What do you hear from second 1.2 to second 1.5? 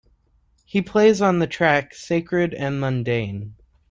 on the